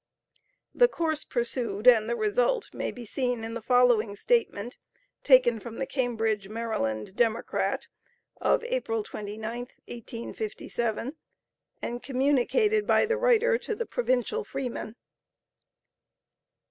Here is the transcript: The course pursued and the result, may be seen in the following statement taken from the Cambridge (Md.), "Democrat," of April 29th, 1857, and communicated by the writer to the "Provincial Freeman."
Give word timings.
The 0.73 0.87
course 0.87 1.23
pursued 1.23 1.87
and 1.87 2.09
the 2.09 2.15
result, 2.15 2.73
may 2.73 2.89
be 2.89 3.05
seen 3.05 3.43
in 3.43 3.53
the 3.53 3.61
following 3.61 4.15
statement 4.15 4.79
taken 5.21 5.59
from 5.59 5.75
the 5.77 5.85
Cambridge 5.85 6.49
(Md.), 6.49 7.15
"Democrat," 7.15 7.85
of 8.37 8.63
April 8.63 9.03
29th, 9.03 9.45
1857, 9.87 11.17
and 11.83 12.01
communicated 12.01 12.87
by 12.87 13.05
the 13.05 13.17
writer 13.17 13.59
to 13.59 13.75
the 13.75 13.85
"Provincial 13.85 14.43
Freeman." 14.43 14.95